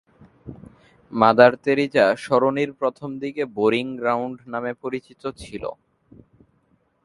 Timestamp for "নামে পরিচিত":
4.53-5.21